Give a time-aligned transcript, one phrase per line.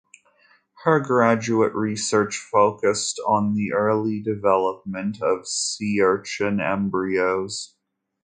[0.83, 7.75] Her graduate research focused on the early development of sea urchin embryos.